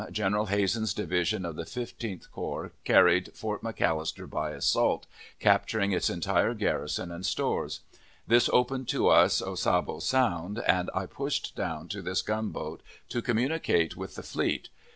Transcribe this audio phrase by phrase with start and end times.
[0.11, 5.05] General Hazen's division of the Fifteenth Corps carried Fort McAllister by assault,
[5.39, 7.81] capturing its entire garrison and stores.
[8.25, 13.95] This opened to us Ossabaw Sound, and I pushed down to this gunboat to communicate
[13.95, 14.69] with the fleet.